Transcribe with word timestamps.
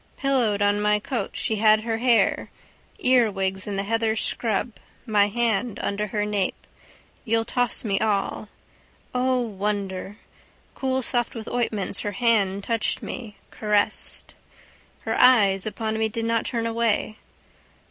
Pillowed 0.17 0.63
on 0.63 0.81
my 0.81 0.97
coat 0.97 1.29
she 1.35 1.57
had 1.57 1.81
her 1.81 1.99
hair, 1.99 2.49
earwigs 2.97 3.67
in 3.67 3.75
the 3.75 3.83
heather 3.83 4.15
scrub 4.15 4.77
my 5.05 5.27
hand 5.27 5.77
under 5.79 6.07
her 6.07 6.25
nape, 6.25 6.55
you'll 7.23 7.45
toss 7.45 7.83
me 7.85 7.99
all. 7.99 8.49
O 9.13 9.39
wonder! 9.39 10.17
Coolsoft 10.75 11.35
with 11.35 11.47
ointments 11.49 11.99
her 11.99 12.13
hand 12.13 12.63
touched 12.63 13.03
me, 13.03 13.35
caressed: 13.51 14.33
her 15.03 15.15
eyes 15.21 15.67
upon 15.67 15.99
me 15.99 16.09
did 16.09 16.25
not 16.25 16.45
turn 16.45 16.65
away. 16.65 17.17